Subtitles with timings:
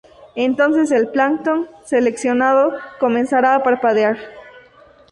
[0.35, 4.17] Entonces el plancton seleccionado comenzará a parpadear.